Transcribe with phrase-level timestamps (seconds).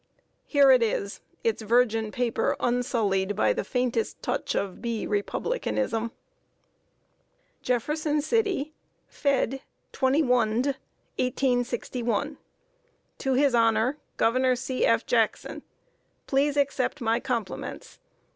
[0.47, 5.05] Here it is its virgin paper unsullied by the faintest touch of "B.
[5.05, 6.11] Republicanism."
[7.61, 8.73] "JEFFERSON CITY,
[9.07, 9.61] fed.
[9.93, 10.73] 21nd
[11.21, 12.37] 1861.
[13.19, 14.57] "to his Honour Gov.
[14.57, 14.87] C.
[14.87, 15.05] F.
[15.05, 15.61] JACKSON.
[16.25, 17.99] Please Accept My Compliments.